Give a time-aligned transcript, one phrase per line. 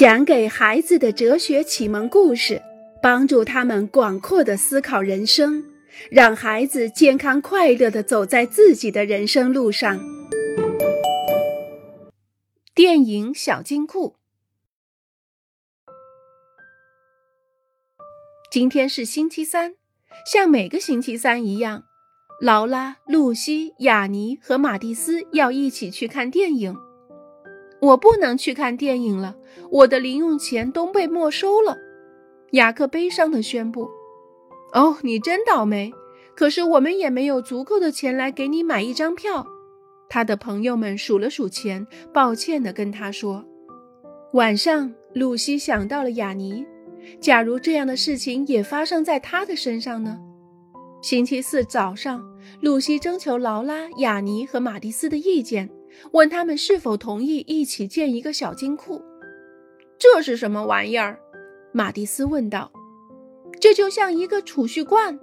[0.00, 2.62] 讲给孩子的哲学启蒙故事，
[3.02, 5.62] 帮助他们广阔的思考人生，
[6.10, 10.00] 让孩子健康快乐的走在自己的人生路上。
[12.74, 14.14] 电影《小金库》。
[18.50, 19.74] 今天是星期三，
[20.24, 21.84] 像每个星期三一样，
[22.40, 26.74] 劳拉、露西、雅尼和马蒂斯要一起去看电影。
[27.80, 29.36] 我不能去看电影了，
[29.70, 31.76] 我的零用钱都被没收了。
[32.52, 33.88] 雅克悲伤地宣布
[34.74, 35.92] ：“哦，你真倒霉！
[36.34, 39.46] 可是我们也没有足够的钱来给你买一张票。”
[40.08, 43.44] 他的朋友们数了数钱，抱歉地跟他说
[44.34, 46.66] ：“晚上，露西想到了雅尼。
[47.20, 50.18] 假如这样的事情也发生在他的身上呢？”
[51.02, 52.22] 星期四早上，
[52.60, 55.68] 露西征求劳拉、雅尼和马蒂斯的意见。
[56.12, 59.02] 问他们是否同意一起建一个小金库？
[59.98, 61.18] 这是什么玩意儿？
[61.72, 62.70] 马蒂斯问道。
[63.58, 65.18] 这就像一个储蓄罐，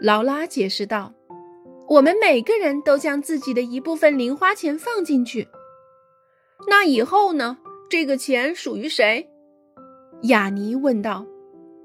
[0.00, 1.12] 劳拉解释道。
[1.88, 5.48] 我们每个人都将自己的一部分零花钱放进去。
[6.68, 7.58] 那以后呢？
[7.90, 9.28] 这个钱属于谁？
[10.24, 11.26] 雅尼问道。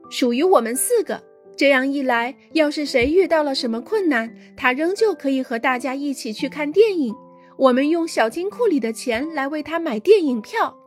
[0.09, 1.21] 属于我们四个。
[1.57, 7.15] 这样一来，要是谁遇到了什么困难，他仍旧可以和大家一起去看电影。
[7.57, 10.77] 我们用小金库里的钱来为他买电影票。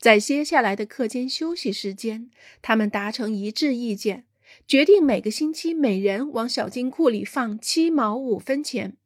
[0.00, 4.26] 在接下来的课间休息时间，他们达成一致意见，
[4.66, 8.96] 决定每个星期每人往小金库里放七毛五分钱。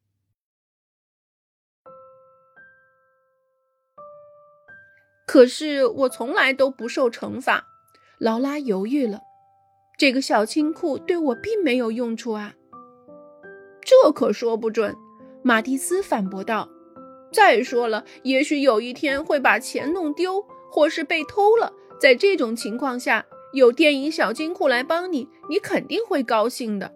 [5.27, 7.72] 可是我从来都不受惩罚，
[8.23, 9.20] 劳拉犹豫了。
[9.98, 12.55] 这个小金库对我并没有用处啊。
[13.81, 14.95] 这可说不准，
[15.42, 16.69] 马蒂斯反驳道。
[17.33, 21.73] 再说了，也许有一天会把钱弄丢，或是被偷了。
[22.01, 26.95] 在这种情况下，有电影小金库来帮你，你肯定会高兴的。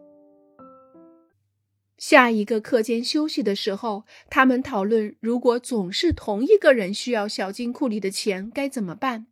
[1.99, 9.27] 下一个课间休息的时候，他们讨论，如果总是同一个人需要小金库里的钱，该怎么办。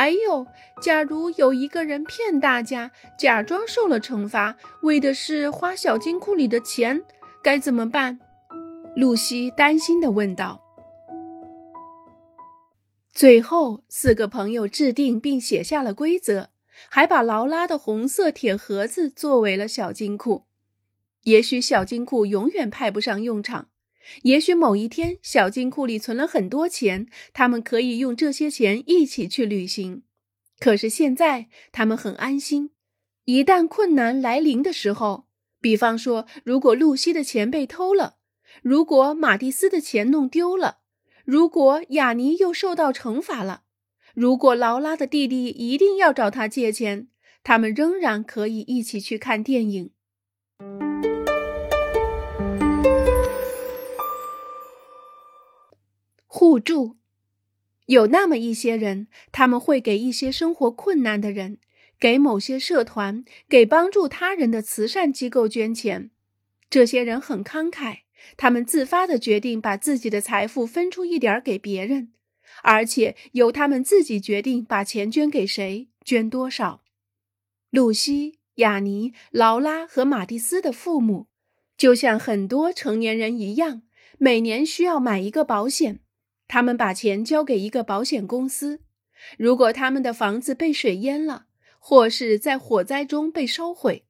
[0.00, 0.46] 还有，
[0.80, 7.02] 假如有一个人骗大家，假装受了惩罚，为的是花小金库里的钱，
[7.42, 8.20] 该怎么办？
[8.94, 10.62] 露西担心地问道。
[13.12, 16.50] 最后，四个朋友制定并写下了规则，
[16.88, 20.44] 还把劳拉的红色铁盒子作为了小金库。
[21.24, 23.66] 也许小金库永远派不上用场。
[24.22, 30.02] 也许某一天，小金库里存了很多钱，他们可以用这些钱一起去旅行。
[30.58, 32.70] 可是现在，他们很安心。
[33.24, 35.26] 一旦困难来临的时候，
[35.60, 38.16] 比方说，如果露西的钱被偷了，
[38.62, 40.78] 如果马蒂斯的钱弄丢了，
[41.24, 43.64] 如果雅尼又受到惩罚了，
[44.14, 47.08] 如果劳拉的弟弟一定要找他借钱，
[47.44, 49.90] 他们仍然可以一起去看电影。
[56.30, 56.98] 互助，
[57.86, 61.58] 有那么一些人，他们会给一些生活困难的人，
[61.98, 66.10] 给某些社团，给帮助他人的慈善机构捐钱。
[66.68, 68.00] 这些人很慷慨，
[68.36, 72.12] 他们自发的决定把自己的财富分出一点给别人，
[72.62, 76.82] 而且由他们自己决定把钱捐给谁，捐多少。
[77.70, 81.26] 露西、雅尼、劳拉和马蒂斯的父母，
[81.78, 83.80] 就像很多成年人一样，
[84.18, 86.00] 每年需要买一个保险。
[86.48, 88.80] 他们把钱交给一个保险公司，
[89.36, 91.46] 如果他们的房子被水淹了，
[91.78, 94.04] 或是在火灾中被烧毁，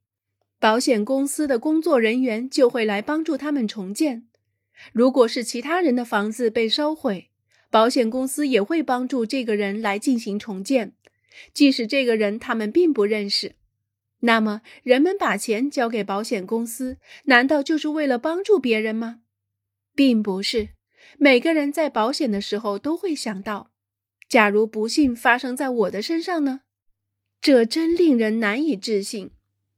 [0.61, 4.27] 保险公司的工作人员就会来帮助他们重建。
[4.93, 7.31] 如果是其他人的房子被烧毁，
[7.69, 10.95] 保险公司也会帮助这个人来进行重建，
[11.53, 13.57] 即使这个人他们并不认识。
[14.21, 19.21] 那么，人们把钱交给保险公司，难道就是为了帮助别人吗？
[19.95, 20.71] 并不是。
[21.17, 23.71] 每个人在保险的时候都会想到，
[24.29, 26.61] 假如不幸发生在我的身上呢？
[27.41, 29.31] 这真令人难以置信。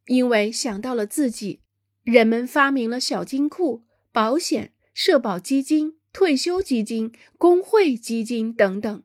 [0.07, 1.61] 因为想到了自己，
[2.03, 9.03] 人们发明了小金库、保险、社保基金、退休基金、工会基金等等，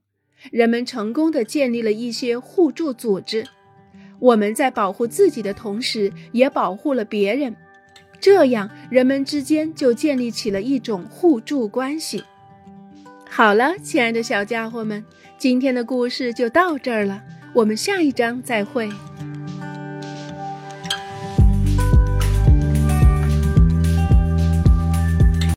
[0.51, 3.45] 人们成功的建立了一些互助组织。
[4.19, 7.55] 我们在保护自己的同时，也保护了别人。
[8.19, 12.23] 这样，人们之间就建立起了一种互助关系。
[13.29, 15.03] 好了，亲爱的小家伙们，
[15.37, 17.21] 今天的故事就到这儿了，
[17.53, 18.89] 我们下一章再会。